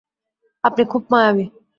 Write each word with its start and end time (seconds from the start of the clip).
আপনি 0.63 0.83
খুব 0.85 1.03
মায়াবী। 1.11 1.45